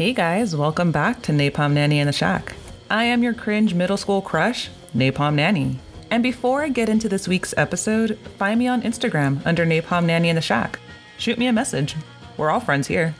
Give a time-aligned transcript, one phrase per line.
[0.00, 2.54] Hey guys, welcome back to Napalm Nanny in the Shack.
[2.88, 5.78] I am your cringe middle school crush, Napalm Nanny.
[6.10, 10.30] And before I get into this week's episode, find me on Instagram under Napalm Nanny
[10.30, 10.80] in the Shack.
[11.18, 11.96] Shoot me a message.
[12.38, 13.14] We're all friends here.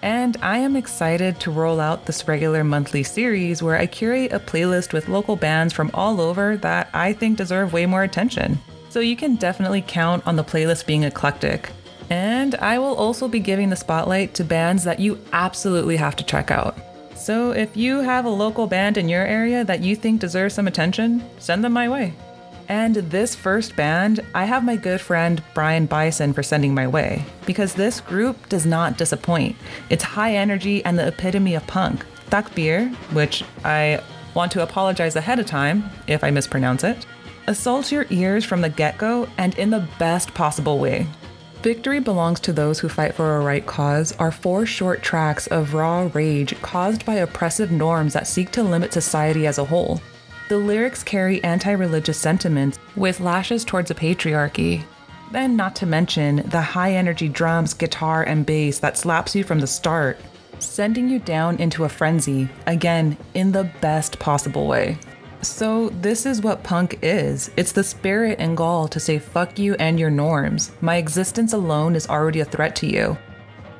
[0.00, 4.40] And I am excited to roll out this regular monthly series where I curate a
[4.40, 8.58] playlist with local bands from all over that I think deserve way more attention.
[8.88, 11.72] So you can definitely count on the playlist being eclectic.
[12.10, 16.24] And I will also be giving the spotlight to bands that you absolutely have to
[16.24, 16.78] check out.
[17.16, 20.68] So if you have a local band in your area that you think deserves some
[20.68, 22.14] attention, send them my way.
[22.68, 27.24] And this first band, I have my good friend Brian Bison for sending my way,
[27.46, 29.56] because this group does not disappoint.
[29.88, 32.04] It's high energy and the epitome of punk.
[32.30, 34.02] Taqbir, which I
[34.34, 37.06] want to apologize ahead of time if I mispronounce it,
[37.46, 41.06] assaults your ears from the get go and in the best possible way.
[41.66, 45.74] Victory Belongs to Those Who Fight for a Right Cause are four short tracks of
[45.74, 50.00] raw rage caused by oppressive norms that seek to limit society as a whole.
[50.48, 54.84] The lyrics carry anti religious sentiments with lashes towards a patriarchy.
[55.34, 59.58] And not to mention the high energy drums, guitar, and bass that slaps you from
[59.58, 60.20] the start,
[60.60, 65.00] sending you down into a frenzy, again, in the best possible way.
[65.46, 69.74] So, this is what punk is it's the spirit and gall to say fuck you
[69.76, 70.72] and your norms.
[70.80, 73.16] My existence alone is already a threat to you.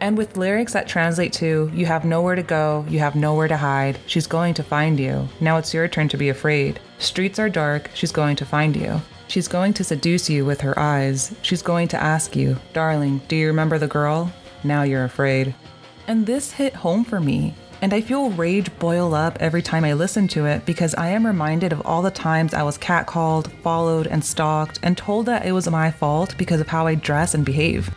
[0.01, 3.57] And with lyrics that translate to, you have nowhere to go, you have nowhere to
[3.57, 5.29] hide, she's going to find you.
[5.41, 6.81] Now it's your turn to be afraid.
[6.99, 9.01] Streets are dark, she's going to find you.
[9.29, 11.35] She's going to seduce you with her eyes.
[11.43, 14.33] She's going to ask you, Darling, do you remember the girl?
[14.63, 15.55] Now you're afraid.
[16.07, 17.55] And this hit home for me.
[17.83, 21.27] And I feel rage boil up every time I listen to it because I am
[21.27, 25.53] reminded of all the times I was catcalled, followed, and stalked, and told that it
[25.53, 27.91] was my fault because of how I dress and behave.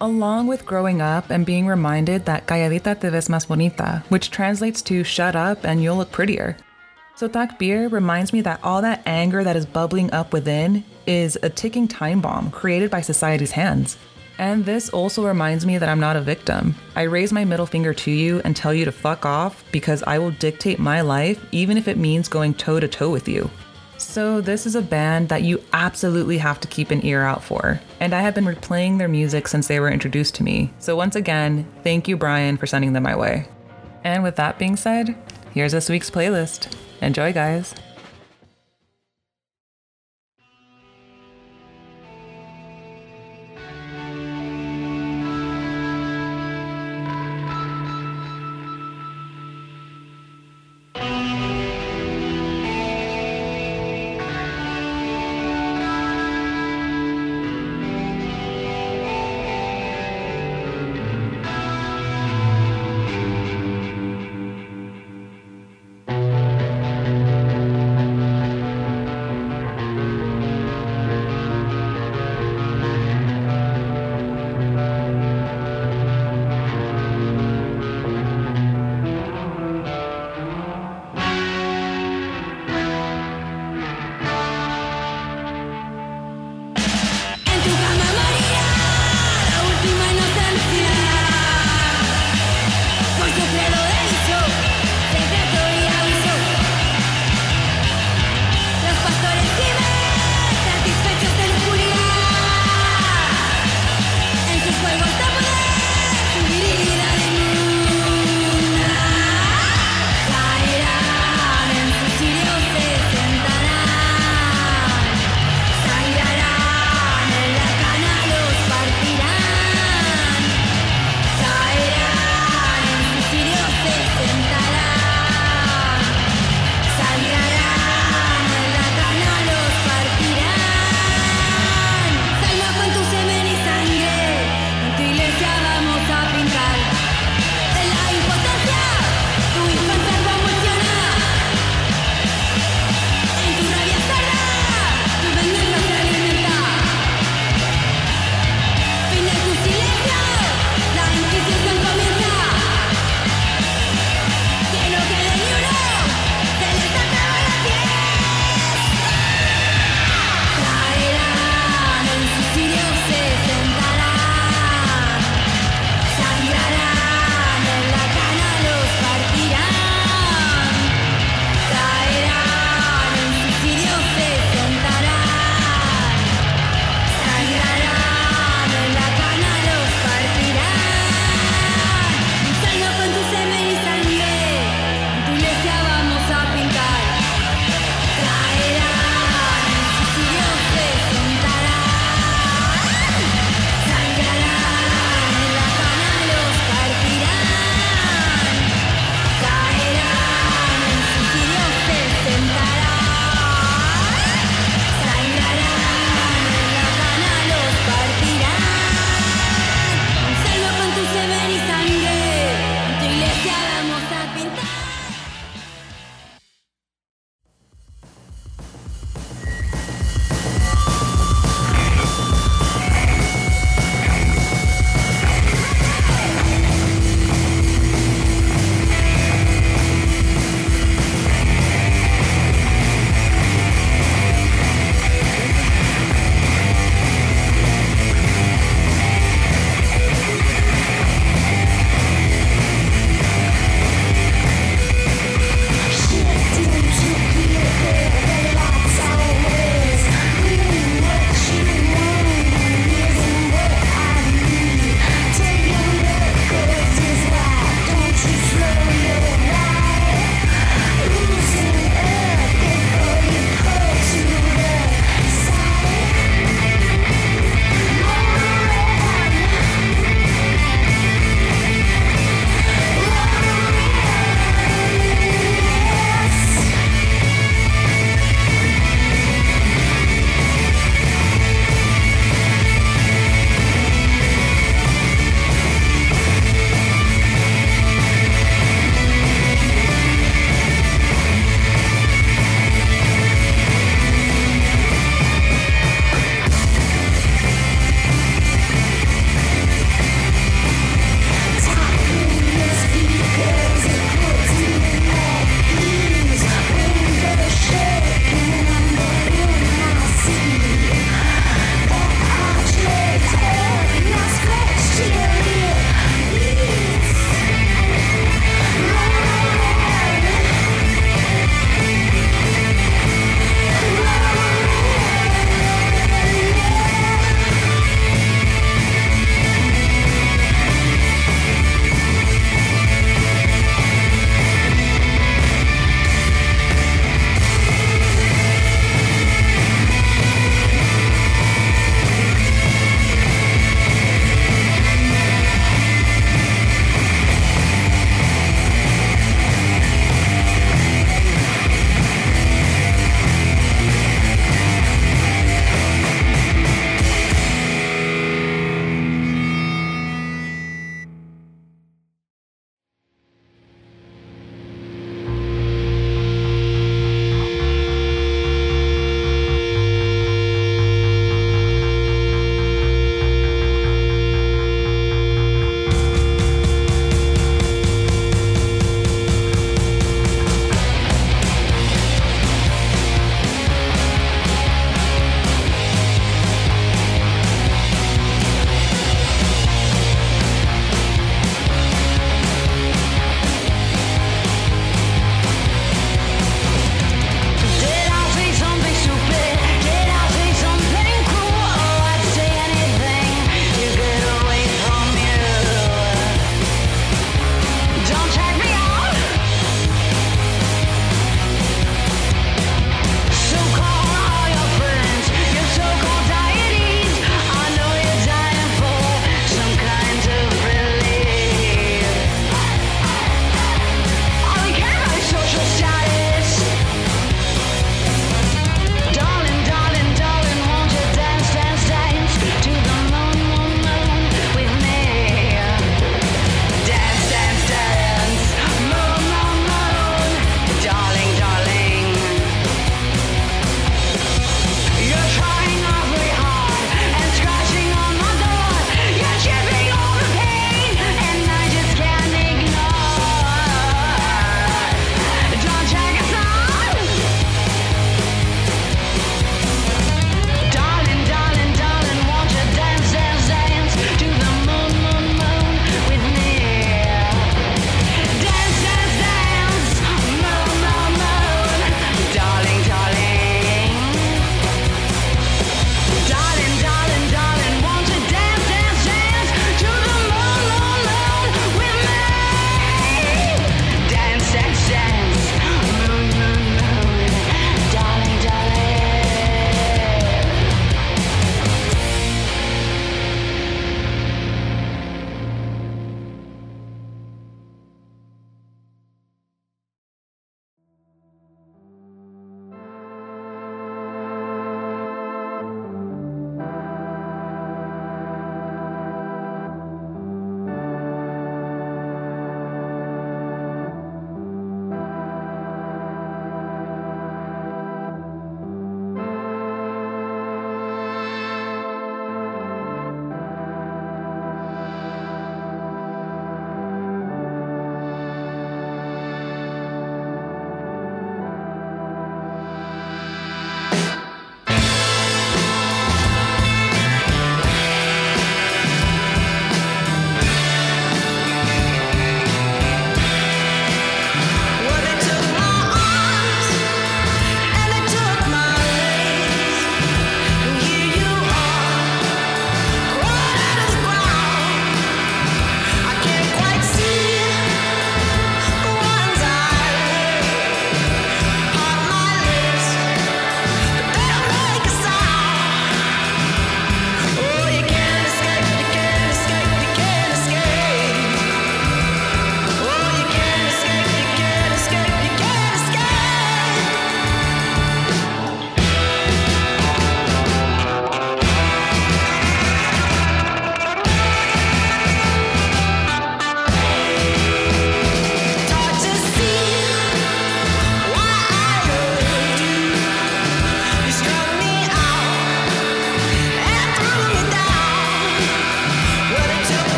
[0.00, 4.82] Along with growing up and being reminded that calladita te ves más bonita, which translates
[4.82, 6.56] to shut up and you'll look prettier.
[7.14, 11.48] So Taqbir reminds me that all that anger that is bubbling up within is a
[11.48, 13.96] ticking time bomb created by society's hands.
[14.38, 16.74] And this also reminds me that I'm not a victim.
[16.96, 20.18] I raise my middle finger to you and tell you to fuck off because I
[20.18, 23.50] will dictate my life, even if it means going toe to toe with you.
[23.98, 27.80] So, this is a band that you absolutely have to keep an ear out for.
[28.00, 30.72] And I have been replaying their music since they were introduced to me.
[30.80, 33.46] So, once again, thank you, Brian, for sending them my way.
[34.02, 35.16] And with that being said,
[35.52, 36.74] here's this week's playlist.
[37.00, 37.74] Enjoy, guys.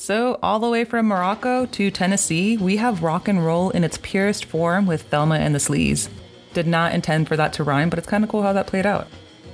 [0.00, 3.98] So, all the way from Morocco to Tennessee, we have rock and roll in its
[3.98, 6.08] purest form with Thelma and the Sleaze.
[6.54, 8.86] Did not intend for that to rhyme, but it's kind of cool how that played
[8.86, 9.08] out.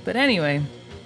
[0.05, 0.63] But anyway,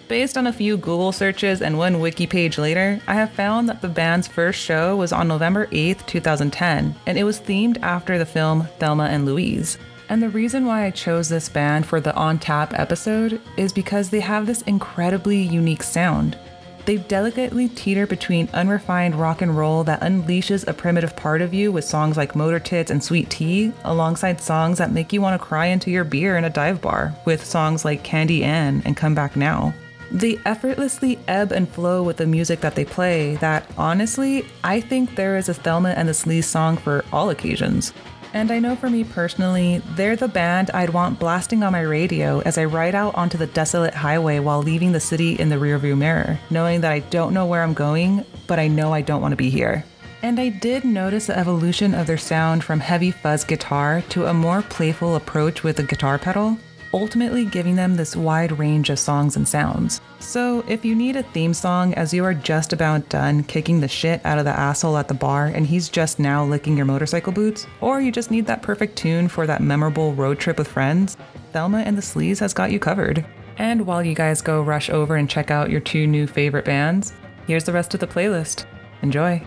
[0.08, 3.82] based on a few Google searches and one wiki page later, I have found that
[3.82, 8.28] the band's first show was on November 8th, 2010, and it was themed after the
[8.28, 9.80] film Thelma and Louise.
[10.10, 14.12] And the reason why I chose this band for the On Tap episode is because
[14.12, 16.38] they have this incredibly unique sound.
[16.86, 21.72] They delicately teeter between unrefined rock and roll that unleashes a primitive part of you
[21.72, 25.48] with songs like Motor Tits and Sweet Tea, alongside songs that make you want to
[25.48, 29.14] cry into your beer in a dive bar, with songs like Candy Ann and Come
[29.14, 29.74] Back Now.
[30.12, 35.16] They effortlessly ebb and flow with the music that they play, that honestly, I think
[35.16, 37.94] there is a Thelma and the Sleaze song for all occasions.
[38.34, 42.40] And I know for me personally, they're the band I'd want blasting on my radio
[42.42, 45.98] as I ride out onto the desolate highway while leaving the city in the rearview
[45.98, 49.34] mirror, knowing that I don't know where I'm going, but I know I don't want
[49.34, 49.84] to be here.
[50.24, 54.34] And I did notice the evolution of their sound from heavy fuzz guitar to a
[54.34, 56.58] more playful approach with the guitar pedal,
[56.94, 60.02] ultimately giving them this wide range of songs and sounds.
[60.20, 63.88] So, if you need a theme song as you are just about done kicking the
[63.88, 67.34] shit out of the asshole at the bar and he's just now licking your motorcycle
[67.34, 71.18] boots, or you just need that perfect tune for that memorable road trip with friends,
[71.52, 73.26] Thelma and the Sleaze has got you covered.
[73.58, 77.14] And while you guys go rush over and check out your two new favorite bands,
[77.48, 78.66] here's the rest of the playlist.
[79.02, 79.46] Enjoy.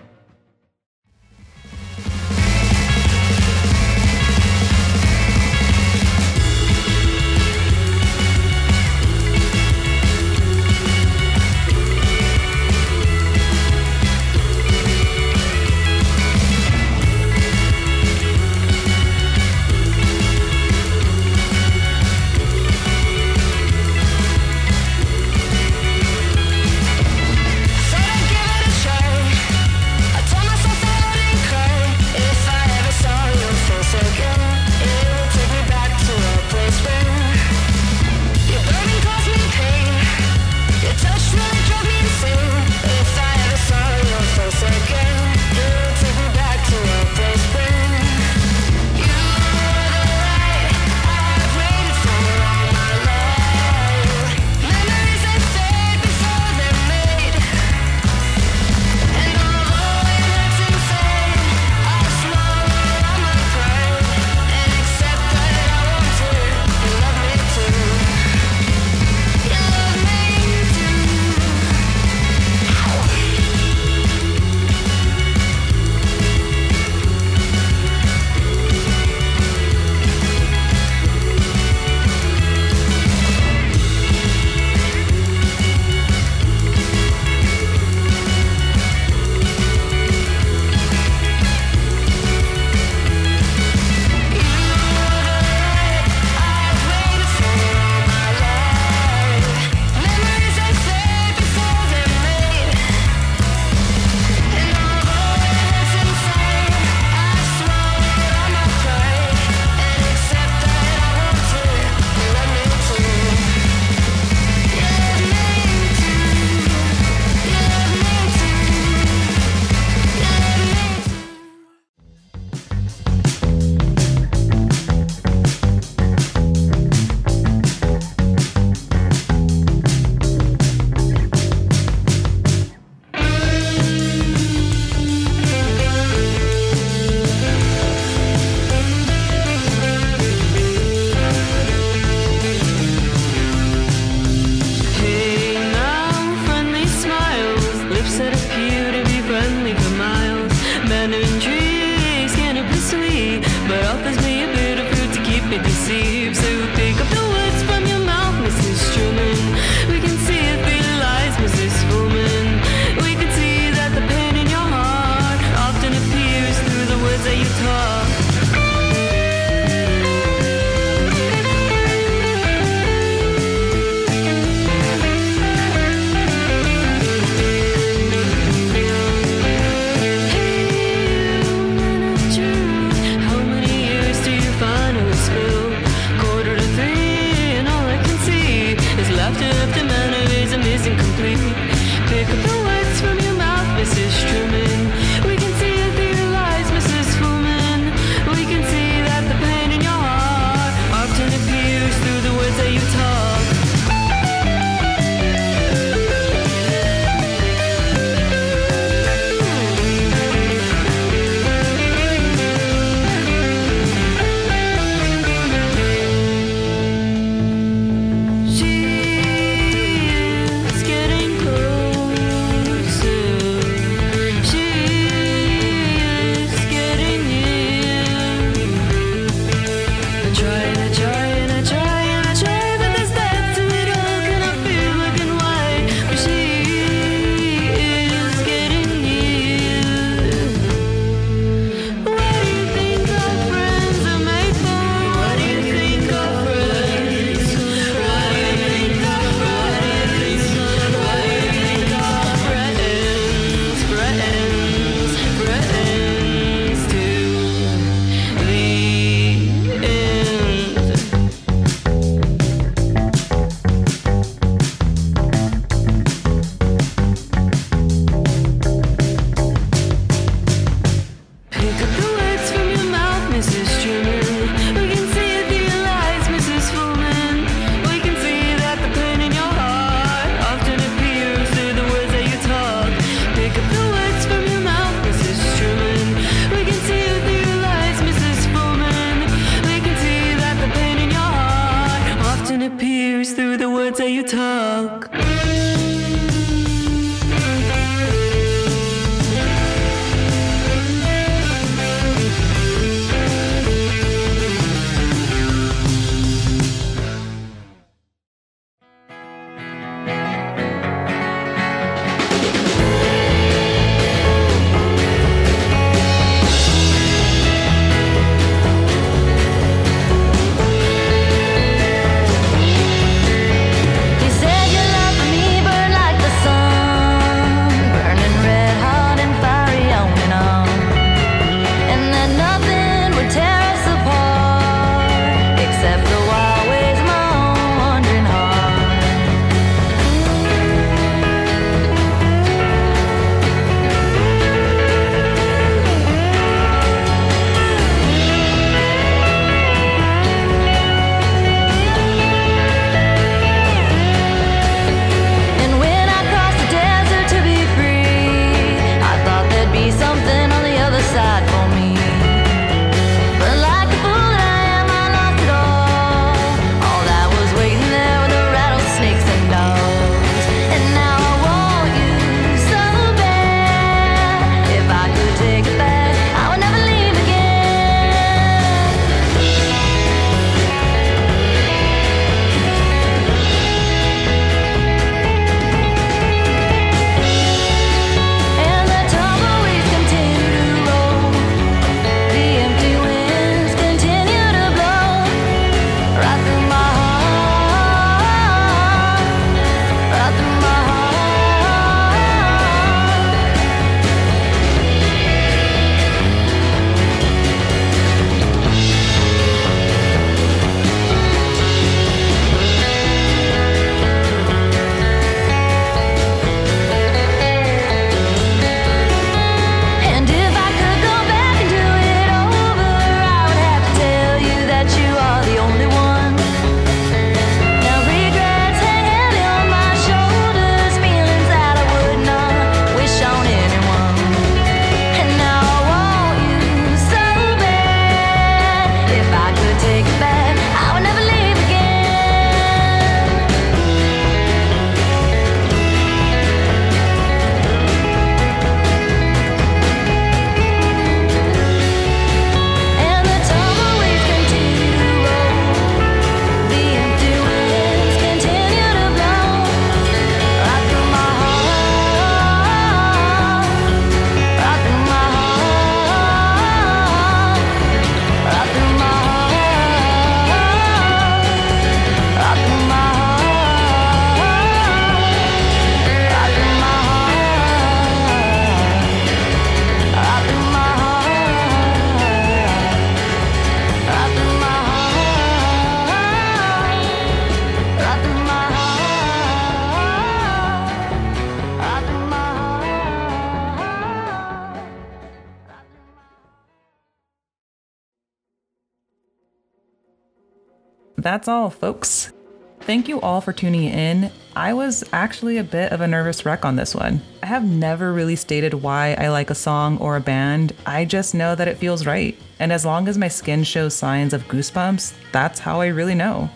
[501.24, 502.34] That's all, folks.
[502.80, 504.30] Thank you all for tuning in.
[504.54, 507.22] I was actually a bit of a nervous wreck on this one.
[507.42, 511.34] I have never really stated why I like a song or a band, I just
[511.34, 512.38] know that it feels right.
[512.58, 516.50] And as long as my skin shows signs of goosebumps, that's how I really know.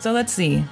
[0.00, 0.64] So let's see.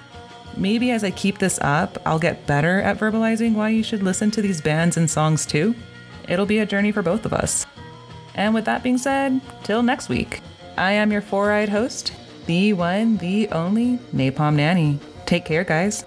[0.56, 4.32] Maybe as I keep this up, I'll get better at verbalizing why you should listen
[4.32, 5.76] to these bands and songs too.
[6.28, 7.64] It'll be a journey for both of us.
[8.34, 10.40] And with that being said, till next week,
[10.76, 12.12] I am your four eyed host,
[12.50, 14.98] the one, the only Napalm Nanny.
[15.24, 16.04] Take care, guys.